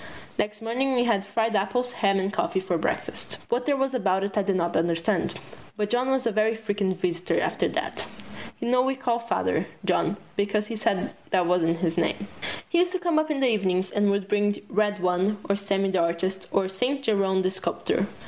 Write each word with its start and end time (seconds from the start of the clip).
Next 0.39 0.63
morning 0.63 0.95
we 0.95 1.03
had 1.03 1.23
fried 1.27 1.55
apples, 1.55 1.91
ham 1.91 2.17
and 2.17 2.33
coffee 2.33 2.59
for 2.59 2.75
breakfast. 2.75 3.37
What 3.49 3.67
there 3.67 3.77
was 3.77 3.93
about 3.93 4.23
it 4.23 4.35
I 4.35 4.41
did 4.41 4.55
not 4.55 4.75
understand, 4.75 5.35
but 5.77 5.91
John 5.91 6.09
was 6.09 6.25
a 6.25 6.31
very 6.31 6.55
frequent 6.55 6.97
visitor 6.97 7.39
after 7.39 7.67
that. 7.69 8.07
You 8.59 8.67
know 8.69 8.81
we 8.81 8.95
called 8.95 9.27
Father, 9.29 9.67
John, 9.85 10.17
because 10.35 10.65
he 10.65 10.75
said 10.75 11.11
that 11.29 11.45
wasn't 11.45 11.81
his 11.81 11.97
name. 11.99 12.27
He 12.67 12.79
used 12.79 12.93
to 12.93 12.99
come 12.99 13.19
up 13.19 13.29
in 13.29 13.41
the 13.41 13.51
evening 13.51 13.85
and 13.93 14.09
would 14.09 14.27
bring 14.27 14.53
the 14.53 14.63
Red 14.69 15.03
One 15.03 15.37
or 15.47 15.55
Sammy 15.55 15.91
the 15.91 15.99
Artist 16.01 16.47
or 16.49 16.67
Saint 16.67 17.03
Jerome 17.03 17.43
the 17.43 17.51
Sculptor. 17.51 18.07